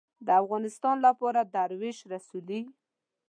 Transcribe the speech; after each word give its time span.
د 0.25 0.27
افغانستان 0.41 0.95
لپاره 1.07 1.41
دروېش 1.55 1.97
رسولې 2.13 2.59